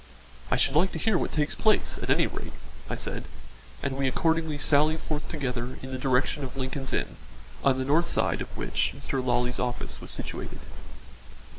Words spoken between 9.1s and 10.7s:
Lawley's office was situated.